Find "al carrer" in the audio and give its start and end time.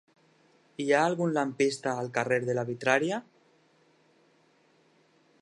2.05-2.41